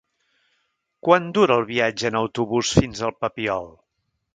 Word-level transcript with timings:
Quant 1.09 1.27
dura 1.37 1.59
el 1.61 1.67
viatge 1.69 2.11
en 2.13 2.21
autobús 2.23 2.77
fins 2.81 3.09
al 3.11 3.19
Papiol? 3.23 3.75